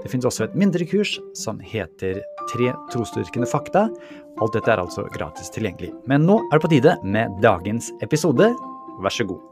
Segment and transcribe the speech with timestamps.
[0.00, 3.84] Det finnes også et mindre kurs som heter Tre trosdyrkende fakta.
[4.40, 5.92] Alt dette er altså gratis tilgjengelig.
[6.08, 8.48] Men nå er det på tide med dagens episode.
[9.04, 9.44] Vær så god.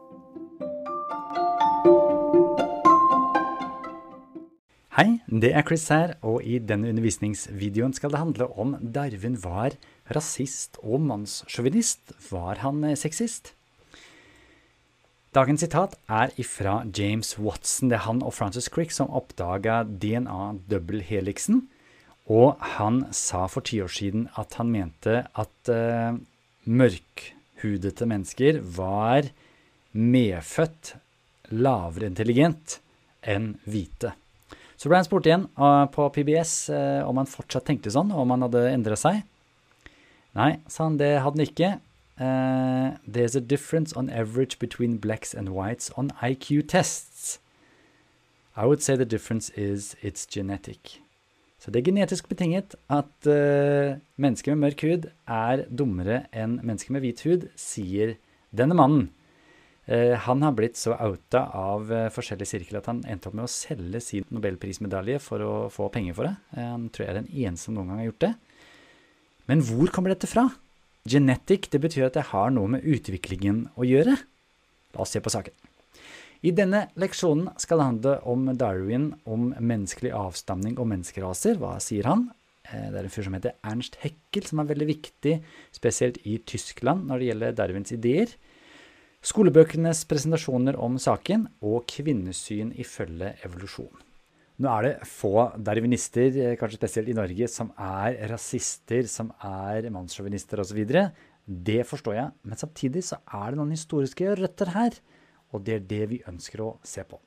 [4.98, 9.76] Hei, det er Chris her, og i denne undervisningsvideoen skal det handle om Darwin var
[10.16, 12.16] rasist og mannssjåvinist.
[12.32, 13.52] Var han eh, sexist?
[15.36, 17.90] Dagens sitat er ifra James Watson.
[17.90, 21.66] Det er han og Francis Crick som oppdaga DNA-dobbelthelixen.
[22.32, 26.16] Og han sa for ti år siden at han mente at uh,
[26.64, 29.28] mørkhudete mennesker var
[29.92, 30.94] medfødt
[31.52, 32.78] lavere intelligent
[33.20, 34.14] enn hvite.
[34.80, 38.24] Så ble han spurt igjen uh, på PBS uh, om han fortsatt tenkte sånn, og
[38.24, 39.20] om han hadde endra seg.
[40.40, 41.72] Nei, sa han, det hadde han ikke.
[42.18, 47.38] Uh, there's a difference on average between blacks and whites on IQ tests.
[48.56, 51.00] I would say the difference is it's genetic.
[51.58, 56.94] Så det er genetisk betinget at uh, mennesker med mørk hud er dummere enn mennesker
[56.94, 58.14] med hvit hud, sier
[58.54, 59.08] denne mannen.
[59.88, 63.46] Uh, han har blitt så outa av uh, forskjellige sirkler at han endte opp med
[63.46, 66.36] å selge sin nobelprismedalje for å få penger for det.
[66.58, 68.34] Han tror jeg er den eneste som noen gang har gjort det.
[69.50, 70.48] Men hvor kommer dette fra?
[71.08, 74.16] Genetic det betyr at det har noe med utviklingen å gjøre.
[74.94, 75.54] La oss se på saken.
[76.46, 81.58] I denne leksjonen skal det handle om Darwin, om menneskelig avstamning og menneskeraser.
[81.58, 82.28] Hva sier han?
[82.68, 85.38] Det er en fyr som heter Ernst Heckel, som er veldig viktig,
[85.74, 88.34] spesielt i Tyskland, når det gjelder Darwins ideer.
[89.24, 94.07] Skolebøkenes presentasjoner om saken og kvinnesyn ifølge evolusjon.
[94.58, 95.32] Nå er det få
[95.62, 100.80] darwinister, eh, kanskje spesielt i Norge, som er rasister, som er mannssjåvinister osv.
[101.46, 104.98] Det forstår jeg, men samtidig så er det noen historiske røtter her,
[105.54, 107.20] og det er det vi ønsker å se på.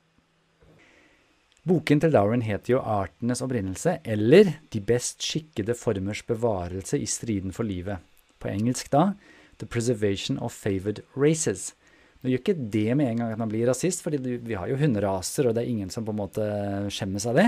[1.64, 7.54] Boken til Darwin heter jo 'Artenes opprinnelse', eller 'De best skikkede formers bevarelse i striden
[7.54, 8.02] for livet'.
[8.40, 9.14] På engelsk da
[9.58, 11.74] 'The preservation of favored races'.
[12.22, 14.78] Nå gjør ikke det med en gang at man blir rasist, for vi har jo
[14.78, 16.46] hunderaser, og det er ingen som på en måte
[16.94, 17.48] skjemmes av det.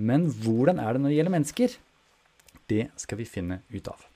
[0.00, 1.76] Men hvordan er det når det gjelder mennesker?
[2.72, 4.06] Det skal vi finne ut av.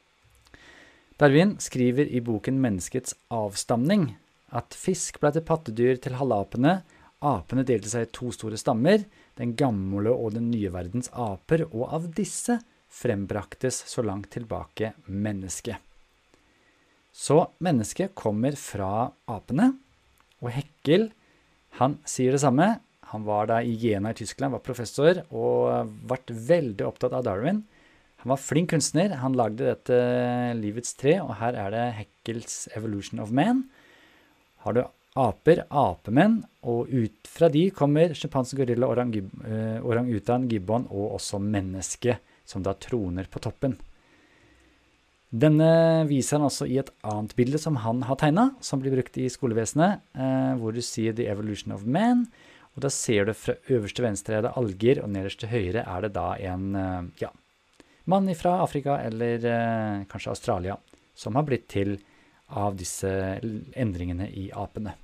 [1.20, 4.14] Darwin skriver i boken 'Menneskets avstamning'
[4.53, 6.82] at fisk ble til pattedyr til halvapene.
[7.25, 9.04] Apene delte seg i to store stammer,
[9.37, 12.58] den gamle og den nye verdens aper, og av disse
[12.88, 15.86] frembraktes så langt tilbake mennesket.
[17.16, 19.71] Så mennesket kommer fra apene,
[20.44, 21.09] og Hekkel
[21.81, 22.75] han sier det samme.
[23.12, 27.62] Han var da i Jena i Tyskland, var professor og ble veldig opptatt av Darwin.
[28.21, 29.15] Han var flink kunstner.
[29.22, 29.97] Han lagde dette
[30.59, 33.65] Livets tre, og her er det Hekkels 'Evolution of Man'.
[34.65, 34.82] Har du
[35.16, 42.62] aper, apemenn, og ut fra de kommer sjimpanse, gorilla, orang-utan, gibbon og også menneske, som
[42.62, 43.78] da troner på toppen.
[45.37, 49.19] Denne viser han også i et annet bilde som han har tegna, som blir brukt
[49.21, 52.27] i skolevesenet, eh, hvor du sier 'The Evolution of Man'.
[52.77, 56.01] Og da ser du fra øverste venstre er det alger, og nederst til høyre er
[56.01, 57.31] det da en eh, ja,
[58.07, 60.77] mann fra Afrika eller eh, kanskje Australia
[61.15, 61.99] som har blitt til
[62.49, 63.09] av disse
[63.75, 64.95] endringene i apene.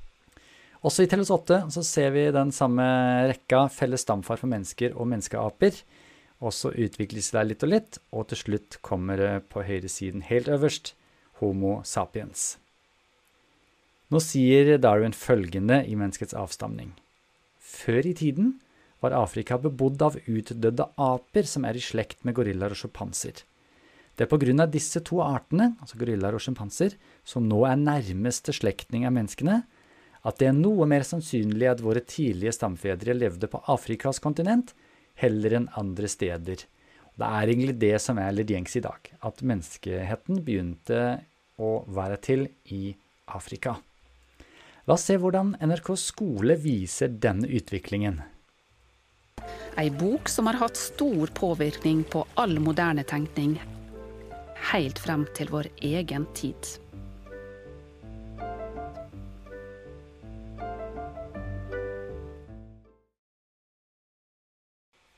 [0.83, 2.85] Også i telles 8 så ser vi den samme
[3.31, 5.77] rekka felles stamfar for mennesker og menneskeaper.
[6.43, 10.51] Og så utvikles det litt og litt, og til slutt kommer det på høyresiden helt
[10.51, 10.95] øverst
[11.39, 12.57] Homo sapiens.
[14.13, 16.91] Nå sier Darwin følgende i menneskets avstamning.
[17.63, 18.57] Før i tiden
[19.03, 23.41] var Afrika bebodd av utdødde aper som er i slekt med gorillaer og sjimpanser.
[24.13, 27.81] Det er på grunn av disse to artene, altså gorillaer og sjimpanser, som nå er
[27.81, 29.63] nærmeste slektning av menneskene,
[30.23, 34.75] at det er noe mer sannsynlig at våre tidlige stamfedre levde på Afrikas kontinent
[35.23, 36.67] heller enn andre steder.
[37.13, 41.01] Det er egentlig det som er litt gjengs i dag, at menneskeheten begynte
[41.61, 42.95] å være til i
[43.33, 43.77] Afrika.
[44.89, 48.19] La oss se hvordan NRK skole viser denne utviklingen.
[49.79, 53.55] Ei bok som har hatt stor påvirkning på all moderne tenkning,
[54.73, 56.82] helt frem til vår egen tid.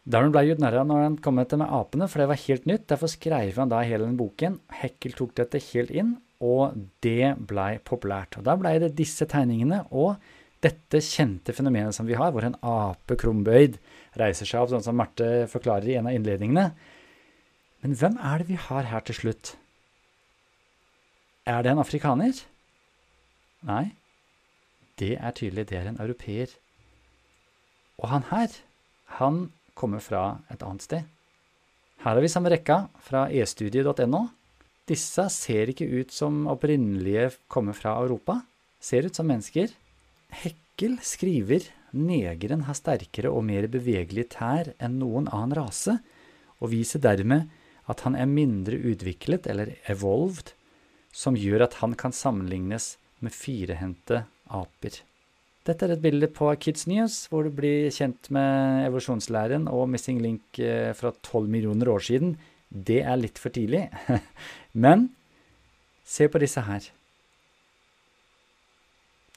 [0.04, 2.66] Darwin ble gjort narr av når han kom etter med apene, for det var helt
[2.68, 2.86] nytt.
[2.92, 4.58] Derfor skrev han da hele den boken.
[4.82, 8.36] Hekkel tok dette helt inn, og det blei populært.
[8.36, 10.18] Og da blei det disse tegningene og
[10.64, 13.80] dette kjente fenomenet som vi har, hvor en ape krumbøyd
[14.20, 16.68] reiser seg opp, sånn som Marte forklarer i en av innledningene.
[17.84, 19.54] Men hvem er det vi har her til slutt?
[21.48, 22.38] Er det en afrikaner?
[23.64, 23.92] Nei,
[25.00, 26.52] det er tydelig det er en europeer.
[28.00, 28.52] Og han her,
[29.20, 31.04] han kommer fra et annet sted.
[32.04, 34.26] Her har vi samme rekka fra estudie.no.
[34.84, 38.42] Disse ser ikke ut som opprinnelige kommer fra Europa.
[38.80, 39.70] Ser ut som mennesker.
[40.44, 45.96] Hekkel skriver negeren har sterkere og mer bevegelige tær enn noen annen rase,
[46.60, 47.48] og viser dermed
[47.90, 50.52] at han er mindre utviklet, eller evolved,
[51.14, 52.94] som gjør at han kan sammenlignes
[53.24, 55.00] med firehendte aper.
[55.64, 60.18] Dette er et bilde på Kids News, hvor du blir kjent med evolusjonslæren og Missing
[60.20, 62.34] Link eh, fra 12 millioner år siden.
[62.68, 63.86] Det er litt for tidlig.
[64.84, 65.06] Men
[66.04, 66.90] se på disse her.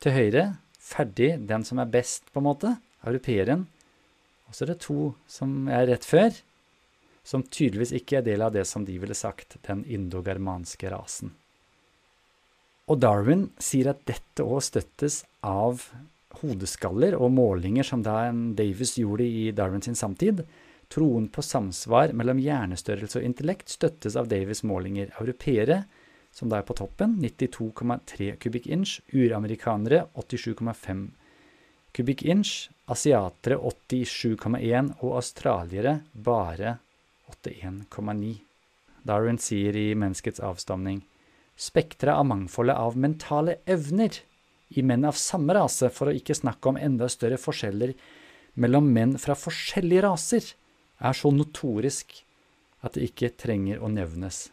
[0.04, 0.44] Til høyre,
[0.84, 2.74] ferdig, den som er best, på en måte,
[3.08, 3.64] europeeren.
[4.52, 6.36] Og så er det to som er rett før,
[7.24, 11.32] som tydeligvis ikke er del av det som de ville sagt, den indogermanske rasen.
[12.92, 15.88] Og Darwin sier at dette òg støttes av
[16.42, 20.44] hodeskaller og målinger som Dan Davis gjorde i Darwin sin samtid.
[20.88, 25.12] Troen på samsvar mellom hjernestørrelse og intellekt støttes av Davis' målinger.
[25.20, 25.82] Europeere,
[26.32, 29.02] som da er på toppen, 92,3 kubikk-inch.
[29.12, 31.04] Uramerikanere 87,5
[31.98, 32.70] kubikk-inch.
[32.88, 36.78] Asiatere 87,1 og australiere bare
[37.44, 38.38] 81,9.
[39.08, 41.02] Darwin sier i Menneskets avstamning
[41.58, 44.22] spekteret av mangfoldet av mentale evner
[44.70, 47.94] i menn av samme rase, for å ikke snakke om enda større forskjeller
[48.60, 50.54] mellom menn fra forskjellige raser,
[50.98, 52.24] er så notorisk
[52.86, 54.48] at det ikke trenger å nevnes.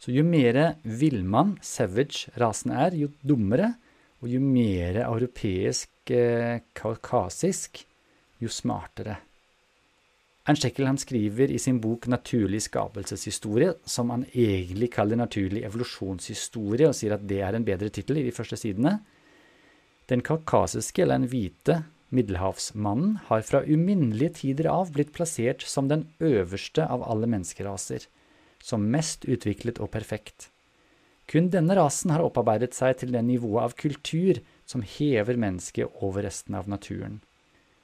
[0.00, 3.74] Så jo mer villmann, savage, rasen er, jo dummere,
[4.20, 7.84] og jo mer europeisk, eh, kaukasisk,
[8.40, 9.18] jo smartere.
[10.48, 16.94] Ernst han skriver i sin bok 'Naturlig skapelseshistorie', som han egentlig kaller 'naturlig evolusjonshistorie', og
[16.94, 19.00] sier at det er en bedre tittel i de første sidene.
[20.10, 26.08] Den kaukasiske, eller den hvite, middelhavsmannen har fra uminnelige tider av blitt plassert som den
[26.18, 28.08] øverste av alle menneskeraser,
[28.58, 30.50] som mest utviklet og perfekt.
[31.30, 36.26] Kun denne rasen har opparbeidet seg til det nivået av kultur som hever mennesket over
[36.26, 37.20] resten av naturen.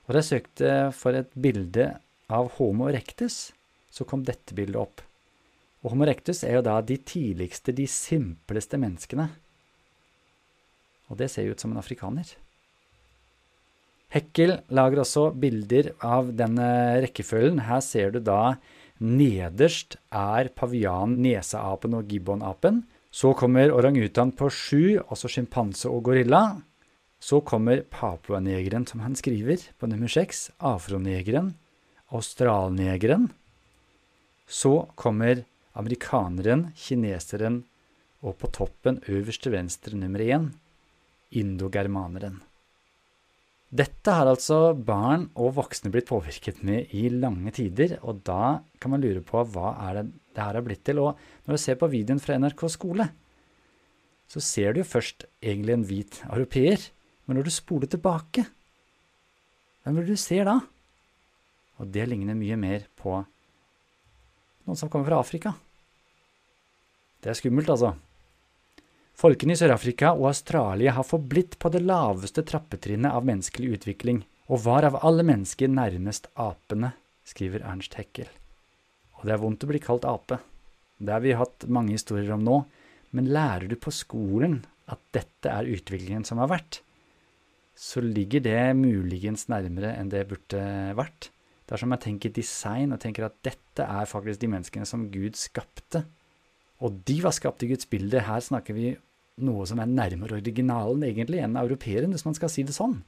[0.06, 1.92] Og da jeg søkte for et bilde
[2.26, 3.52] av Homo erectus,
[3.90, 5.02] så kom dette bildet opp.
[5.86, 9.28] Og Homo erectus er jo da de tidligste, de simpleste menneskene.
[11.10, 12.28] Og det ser jo ut som en afrikaner.
[14.14, 16.68] Hekkel lager også bilder av denne
[17.04, 17.64] rekkefølgen.
[17.66, 18.56] Her ser du da
[19.02, 22.84] nederst er pavian, neseapen og gibbonapen.
[23.10, 26.60] Så kommer orangutan på sju, altså sjimpanse og gorilla.
[27.20, 30.50] Så kommer papuanegeren, som han skriver, på nummer seks.
[30.60, 31.54] Afronegeren,
[32.12, 33.30] australnegeren.
[34.46, 35.42] Så kommer
[35.76, 37.64] amerikaneren, kineseren
[38.22, 40.52] og på toppen, øverst til venstre, nummer én,
[41.34, 42.38] indogermaneren.
[43.76, 48.94] Dette har altså barn og voksne blitt påvirket med i lange tider, og da kan
[48.94, 50.06] man lure på hva er det
[50.36, 51.00] det her har blitt til.
[51.02, 53.08] Og når du ser på videoen fra NRK skole,
[54.30, 56.82] så ser du jo først egentlig en hvit europeer,
[57.26, 58.46] men når du spoler tilbake,
[59.82, 60.58] hvem vil du se da?
[61.80, 63.18] Og det ligner mye mer på
[64.66, 65.52] noen som kommer fra Afrika.
[67.22, 67.94] Det er skummelt, altså.
[69.16, 74.18] Folkene i Sør-Afrika og Australia har forblitt på det laveste trappetrinnet av menneskelig utvikling,
[74.52, 76.90] og var av alle mennesker nærmest apene,
[77.24, 78.28] skriver Ernst Heckel.
[79.16, 80.36] Og det er vondt å bli kalt ape.
[81.00, 82.58] Det har vi hatt mange historier om nå,
[83.16, 84.60] men lærer du på skolen
[84.92, 86.82] at dette er utviklingen som har vært,
[87.72, 90.60] så ligger det muligens nærmere enn det burde
[90.96, 91.30] vært.
[91.68, 96.04] Dersom jeg tenker design og tenker at dette er faktisk de menneskene som Gud skapte,
[96.84, 98.90] og de var skapt i Guds bilde, her snakker vi
[99.44, 102.98] noe som er nærmere originalen egentlig enn europeeren, hvis man skal si det sånn.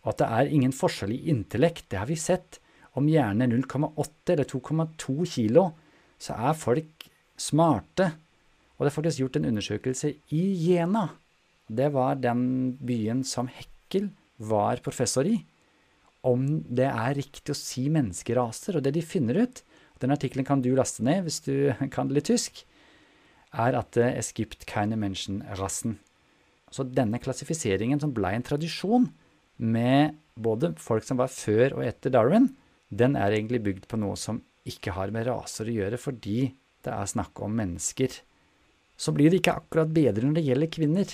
[0.00, 2.60] Og at det er ingen forskjell i intellekt, det har vi sett.
[2.96, 5.66] Om hjernen er 0,8 eller 2,2 kilo,
[6.20, 7.06] så er folk
[7.40, 8.08] smarte.
[8.76, 11.06] Og det er faktisk gjort en undersøkelse i Jena.
[11.68, 14.08] Det var den byen som Hekkel
[14.40, 15.36] var professor i
[16.26, 19.62] om det er riktig å si menneskeraser, og det de finner ut,
[20.00, 21.54] den artikkelen kan du laste ned hvis du
[21.94, 22.62] kan litt tysk,
[23.50, 25.98] er at det er skipt keine Menschen-rassen.
[26.70, 29.08] Så denne klassifiseringen som ble en tradisjon
[29.58, 32.52] med både folk som var før og etter Darwin,
[32.90, 36.52] den er egentlig bygd på noe som ikke har med raser å gjøre, fordi
[36.84, 38.14] det er snakk om mennesker
[39.00, 41.12] så blir det ikke akkurat bedre når det gjelder kvinner.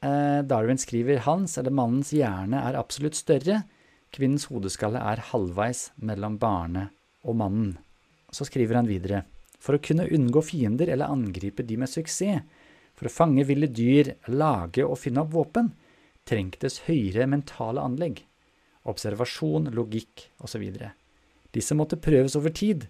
[0.00, 3.60] Eh, Darwin skriver hans eller mannens hjerne er absolutt større,
[4.14, 6.94] kvinnens hodeskalle er halvveis mellom barnet
[7.26, 7.74] og mannen.
[8.32, 9.26] Så skriver han videre.
[9.66, 12.44] For å kunne unngå fiender eller angripe de med suksess,
[12.96, 15.72] for å fange ville dyr, lage og finne opp våpen,
[16.26, 18.22] trengtes høyere mentale anlegg,
[18.88, 20.64] observasjon, logikk osv.
[21.52, 22.86] Disse måtte prøves over tid,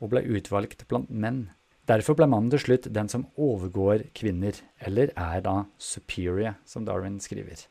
[0.00, 1.50] og ble utvalgt blant menn.
[1.90, 7.18] Derfor ble mannen til slutt den som overgår kvinner, eller er da superior, som Darwin
[7.20, 7.66] skriver.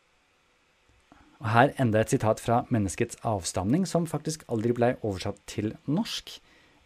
[1.40, 6.40] Og Her enda et sitat fra 'Menneskets avstamning', som faktisk aldri ble oversatt til norsk.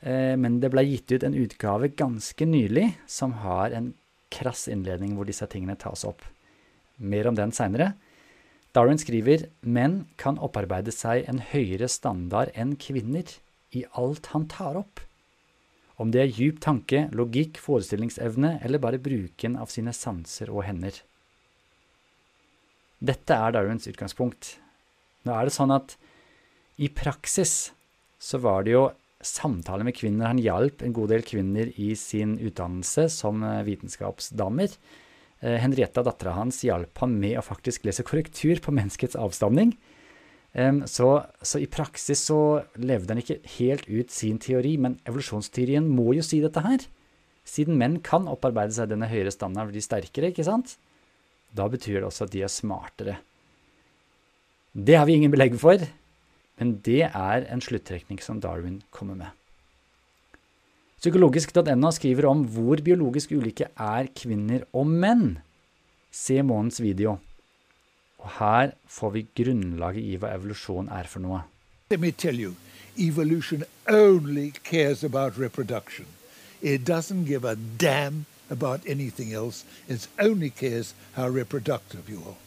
[0.04, 3.94] Eh, men det ble gitt ut en utgave ganske nylig som har en
[4.34, 6.26] krass innledning hvor disse tingene tas opp.
[6.98, 7.94] Mer om den seinere.
[8.74, 13.30] Darwin skriver menn kan opparbeide seg en høyere standard enn kvinner
[13.74, 15.04] i alt han tar opp.
[16.02, 20.98] Om det er djup tanke, logikk, forestillingsevne eller bare bruken av sine sanser og hender.
[22.98, 24.56] Dette er Darwins utgangspunkt.
[25.24, 25.96] Nå er det sånn at
[26.82, 27.72] i praksis
[28.18, 28.88] så var det jo
[29.26, 30.30] samtaler med kvinner.
[30.32, 34.76] Han hjalp en god del kvinner i sin utdannelse som eh, vitenskapsdamer.
[35.42, 39.76] Eh, Henrietta, dattera hans, hjalp ham med å faktisk lese korrektur på menneskets avstamning.
[40.86, 41.08] Så,
[41.42, 42.36] så, i praksis så
[42.78, 46.84] levde han ikke helt ut sin teori, men evolusjonsteorien må jo si dette her.
[47.42, 50.76] Siden menn kan opparbeide seg denne høyere standarden, blir de sterkere, ikke sant?
[51.54, 53.18] Da betyr det også at de er smartere.
[54.74, 55.82] Det har vi ingen belegg for,
[56.60, 59.32] men det er en sluttrekning som Darwin kommer med.
[61.04, 65.40] Psykologisk.no skriver om hvor biologisk ulike er kvinner og menn.
[66.14, 67.18] Se månedens video.
[68.24, 71.42] Og her får vi grunnlaget i hva evolusjon er for noe.
[71.92, 72.56] Let me tell you,
[72.98, 76.06] evolution only cares about reproduction.
[76.62, 79.66] It doesn't give a damn about anything else.
[79.90, 82.40] It only cares how reproductive you are.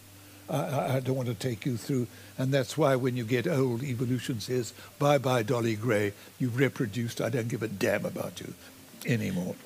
[0.49, 2.07] I, I, don't want to take you through,
[2.38, 7.21] and that's why when you get old, evolution says, bye bye, Dolly Gray, you've reproduced,
[7.21, 8.55] I don't give a damn about you
[9.07, 9.57] anymore.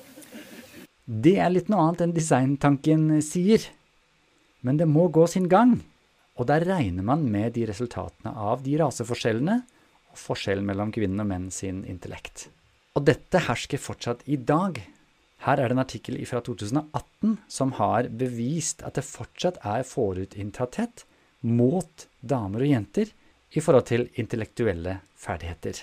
[1.05, 3.65] Det er litt noe annet enn designtanken sier,
[4.61, 5.81] men det må gå sin gang.
[6.39, 9.57] Og der regner man med de resultatene av de raseforskjellene
[10.11, 12.47] og forskjellen mellom kvinnen og menn sin intellekt.
[12.95, 14.79] Og dette hersker fortsatt i dag.
[15.41, 21.05] Her er det en artikkel fra 2018 som har bevist at det fortsatt er forutinntatthet
[21.41, 23.09] mot damer og jenter
[23.51, 25.81] i forhold til intellektuelle ferdigheter.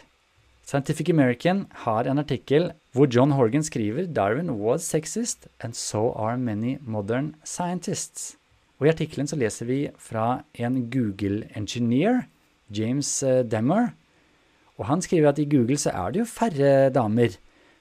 [0.63, 6.37] Scientific American har en artikkel hvor John Horgan skriver Darwin was sexist, and so are
[6.37, 8.37] many modern scientists.
[8.79, 12.29] Og I artikkelen leser vi fra en Google-engineer,
[12.71, 13.91] James eh, Demmer.
[14.79, 17.35] Og han skriver at i Google så er det jo færre damer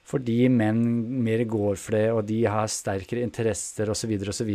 [0.08, 0.80] fordi menn
[1.24, 4.52] mer går for det, og de har sterkere interesser osv., osv.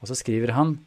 [0.00, 0.78] Og så skriver han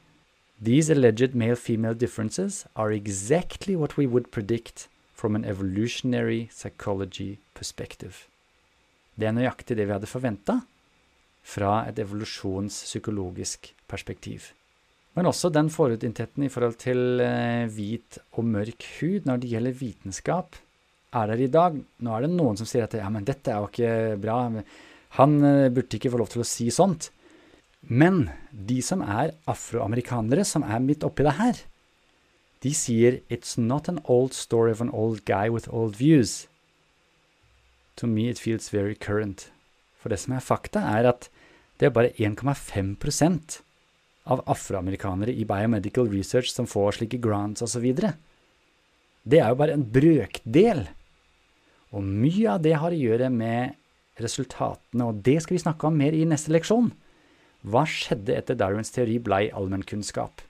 [0.59, 8.27] These alleged male-female differences are exactly what we would predict from an evolutionary psychology perspective.
[9.15, 10.59] Det er nøyaktig det vi hadde forventa
[11.43, 14.51] fra et evolusjonspsykologisk perspektiv.
[15.15, 19.79] Men også den forutinntetten i forhold til eh, hvit og mørk hud når det gjelder
[19.79, 20.59] vitenskap
[21.15, 21.77] er der i dag.
[21.77, 24.41] Nå er det noen som sier at ja, men dette er jo ikke bra.
[25.17, 27.09] Han eh, burde ikke få lov til å si sånt.
[27.81, 31.61] Men de som er afroamerikanere, som er midt oppi det her,
[32.59, 36.47] de sier It's not an old story of an old guy with old views.
[37.95, 39.49] To me it feels very current.
[39.99, 41.29] For det som er fakta, er at
[41.79, 43.59] det er bare 1,5%
[44.29, 47.87] av afroamerikanere i biomedical research som får slike grants osv.
[49.23, 50.85] Det er jo bare en brøkdel
[51.96, 53.77] og mye av det har å gjøre med
[54.19, 56.91] resultatene, og det skal vi snakke om mer i neste leksjon.
[57.69, 60.43] Hva skjedde etter Darwins teori blei allmennkunnskap?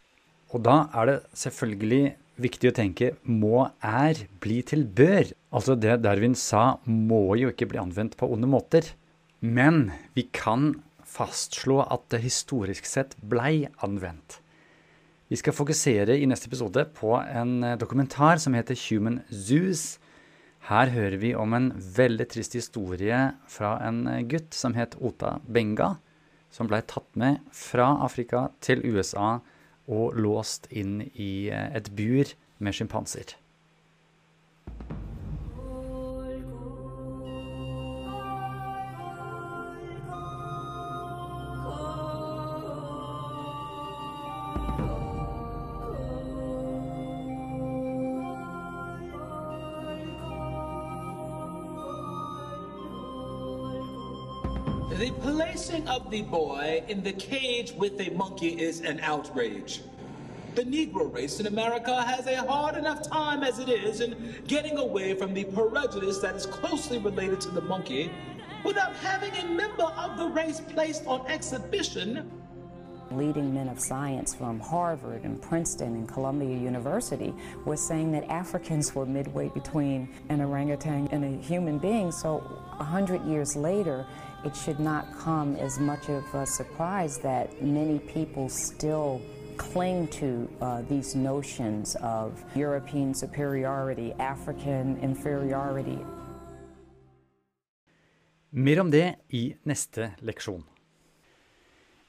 [0.54, 2.04] Og da er det selvfølgelig
[2.42, 5.32] viktig å tenke må er bli til bør.
[5.54, 8.94] Altså det Darwin sa må jo ikke bli anvendt på onde måter.
[9.40, 10.74] Men vi kan
[11.10, 14.40] fastslå at det historisk sett blei anvendt.
[15.30, 20.00] Vi skal fokusere i neste episode på en dokumentar som heter Human Zoos
[20.68, 25.96] her hører vi om en veldig trist historie fra en gutt som het Ota Benga,
[26.52, 29.40] som ble tatt med fra Afrika til USA
[29.90, 33.34] og låst inn i et bur med sjimpanser.
[55.90, 59.82] Of the boy in the cage with a monkey is an outrage.
[60.54, 64.78] The Negro race in America has a hard enough time as it is in getting
[64.78, 68.12] away from the prejudice that is closely related to the monkey
[68.64, 72.30] without having a member of the race placed on exhibition.
[73.12, 77.34] Leading men of science from Harvard and Princeton and Columbia University
[77.66, 82.12] were saying that Africans were midway between an orangutan and a human being.
[82.12, 82.44] So,
[82.80, 84.06] a hundred years later,
[84.46, 89.22] it should not come as much of a surprise that many people still
[89.58, 96.00] cling to uh, these notions of European superiority, African inferiority.
[98.52, 100.64] Mer om det i neste leksjon.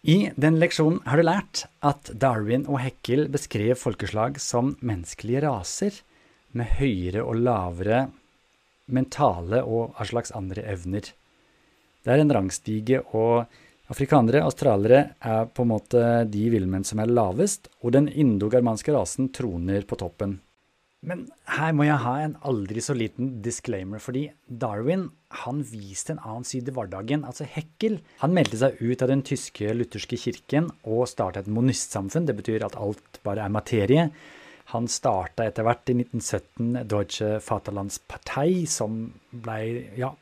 [0.02, 5.98] I den leksjonen har du lært at Darwin og Heckel beskrev folkeslag som menneskelige raser
[6.56, 8.06] med høyere og lavere
[8.88, 11.04] mentale og hva slags andre evner.
[12.00, 13.44] Det er en rangstige, og
[13.92, 19.28] afrikanere, australiere, er på en måte de villmenn som er lavest, og den indogermanske rasen
[19.36, 20.38] troner på toppen.
[21.00, 25.06] Men her må jeg ha en aldri så liten disclaimer, fordi Darwin
[25.46, 27.24] han viste en annen side i hverdagen.
[27.24, 32.28] Altså Hekkel han meldte seg ut av den tyske lutherske kirken og startet et monistsamfunn.
[32.28, 34.10] Det betyr at alt bare er materie.
[34.74, 40.12] Han starta etter hvert i 1917 Deutsche Vaterlandspartei, som blei Ja,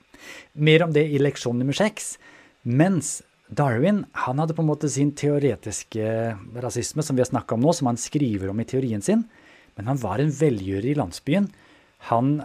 [0.55, 2.15] mer om det i leksjon nummer seks.
[2.63, 3.19] Mens
[3.49, 6.07] Darwin han hadde på en måte sin teoretiske
[6.63, 9.27] rasisme, som vi har snakka om nå, som han skriver om i teorien sin.
[9.79, 11.49] Men han var en velgjører i landsbyen.
[12.07, 12.37] Han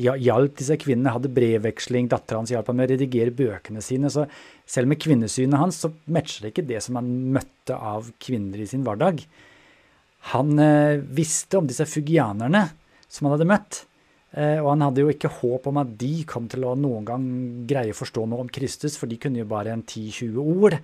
[0.00, 4.08] hjalp disse kvinnene, hadde brevveksling, dattera hans hjalp ham med å redigere bøkene sine.
[4.12, 4.24] Så
[4.68, 8.68] selv med kvinnesynet hans så matcher det ikke det som han møtte av kvinner i
[8.70, 9.22] sin hverdag.
[10.34, 12.66] Han eh, visste om disse fugianerne
[13.08, 13.84] som han hadde møtt.
[14.32, 17.28] Eh, og han hadde jo ikke håp om at de kom til å noen gang
[17.68, 20.76] greie å forstå noe om Kristus, for de kunne jo bare en 10-20 ord,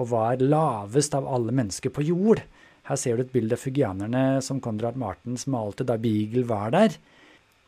[0.00, 2.42] og var lavest av alle mennesker på jord.
[2.88, 6.96] Her ser du et bilde av fugianerne som Konrad Martens malte da Beagle var der.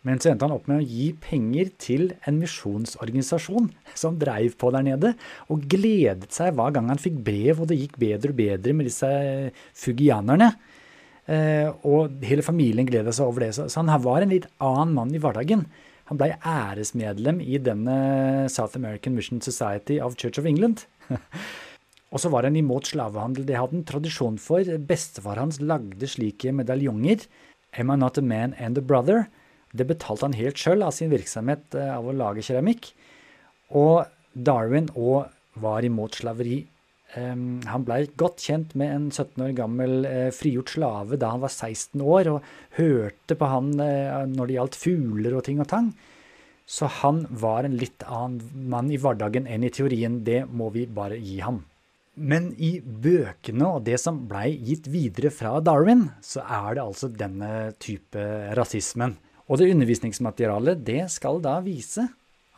[0.02, 4.72] Men så endte han opp med å gi penger til en misjonsorganisasjon som dreiv på
[4.74, 5.12] der nede,
[5.46, 8.90] og gledet seg hver gang han fikk brev, og det gikk bedre og bedre med
[8.90, 9.10] disse
[9.78, 10.50] fugianerne.
[11.30, 13.52] Eh, og hele familien gledet seg over det.
[13.54, 15.68] Så, han var en litt annen mann i hverdagen.
[16.10, 20.88] Han ble æresmedlem i denne South American Mission Society of Church of England.
[22.12, 23.46] og så var han imot slavehandel.
[23.48, 24.68] Det hadde han tradisjon for.
[24.88, 27.24] Bestefar hans lagde slike medaljonger.
[27.80, 29.30] Am I not a man and a brother?
[29.72, 32.90] Det betalte han helt sjøl av sin virksomhet av å lage keramikk.
[33.72, 34.04] Og
[34.36, 35.32] Darwin òg
[35.64, 36.60] var imot slaveri.
[37.12, 41.52] Han blei godt kjent med en 17 år gammel uh, frigjort slave da han var
[41.52, 45.90] 16 år, og hørte på han uh, når det gjaldt fugler og ting og tang.
[46.64, 50.22] Så han var en litt annen mann i hverdagen enn i teorien.
[50.24, 51.60] Det må vi bare gi ham.
[52.12, 57.08] Men i bøkene og det som blei gitt videre fra Darwin, så er det altså
[57.08, 58.24] denne type
[58.58, 59.16] rasismen.
[59.48, 62.04] Og det undervisningsmaterialet, det skal da vise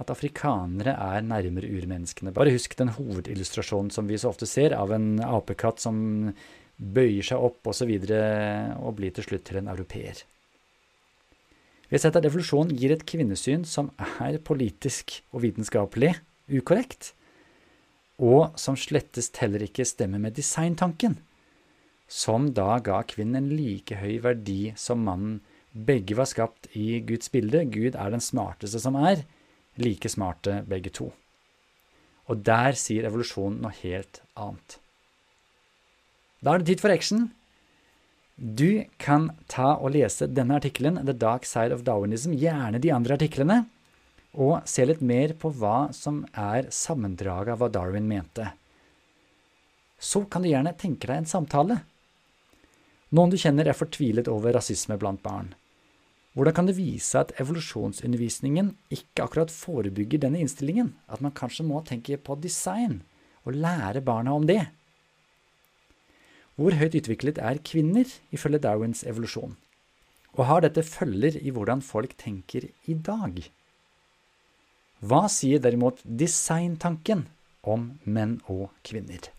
[0.02, 2.34] at afrikanere er nærmere urmenneskene.
[2.34, 5.96] Bare husk den hovedillustrasjonen som vi så ofte ser, av en apekatt som
[6.74, 7.92] bøyer seg opp osv.
[7.94, 8.22] Og, så
[8.82, 10.24] og blir til slutt til en europeer.
[11.86, 16.16] Vi har sett at evolusjon gir et kvinnesyn som er politisk og vitenskapelig
[16.50, 17.12] ukorrekt,
[18.22, 21.18] og som slettest heller ikke stemmer med designtanken,
[22.06, 25.40] som da ga kvinnen en like høy verdi som mannen.
[25.74, 27.64] Begge var skapt i Guds bilde.
[27.66, 29.24] Gud er den smarteste som er
[29.80, 31.08] like smarte begge to.
[32.30, 34.78] Og der sier evolusjonen noe helt annet.
[36.44, 37.32] Da er det tid for action.
[38.36, 43.18] Du kan ta og lese denne artikkelen, The Dark Side of Darwinism, gjerne de andre
[43.18, 43.64] artiklene,
[44.34, 48.50] og se litt mer på hva som er sammendraget av hva Darwin mente.
[49.98, 51.80] Så kan du gjerne tenke deg en samtale.
[53.14, 55.52] Noen du kjenner er fortvilet over rasisme blant barn.
[56.34, 60.90] Hvordan kan det vise at evolusjonsundervisningen ikke akkurat forebygger denne innstillingen?
[61.06, 63.04] At man kanskje må tenke på design,
[63.46, 64.64] og lære barna om det?
[66.58, 69.54] Hvor høyt utviklet er kvinner, ifølge Darwins evolusjon?
[70.34, 73.38] Og har dette følger i hvordan folk tenker i dag?
[75.02, 77.26] Hva sier derimot designtanken
[77.66, 79.30] om menn og kvinner?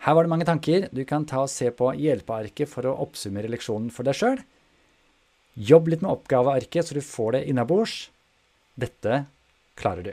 [0.00, 0.88] Her var det mange tanker.
[0.96, 4.40] Du kan ta og se på hjelpearket for å oppsummere leksjonen for deg sjøl.
[5.60, 8.08] Jobb litt med oppgavearket, så du får det innabords.
[8.80, 9.24] Dette
[9.76, 10.12] klarer du.